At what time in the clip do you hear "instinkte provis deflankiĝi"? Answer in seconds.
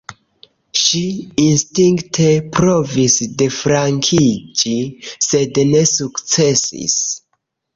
1.47-4.75